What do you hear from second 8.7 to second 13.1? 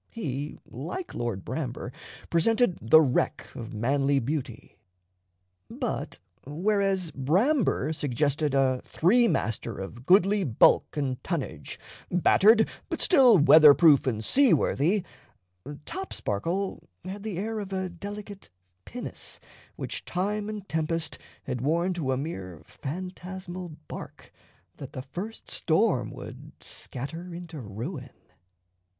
three master of goodly bulk and tonnage, battered but